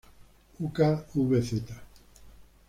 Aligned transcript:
Uk 0.63 0.77
vz. 1.29 1.67